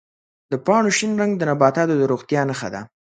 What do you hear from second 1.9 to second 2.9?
د روغتیا نښه ده.